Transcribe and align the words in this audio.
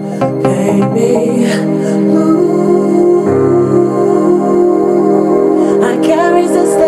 Baby, 0.00 1.44
ooh, 2.16 3.20
I 5.84 5.92
can't 6.04 6.34
resist. 6.36 6.79